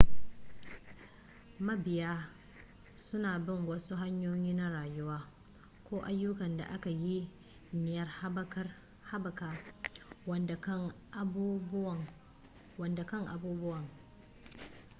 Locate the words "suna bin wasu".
3.05-3.93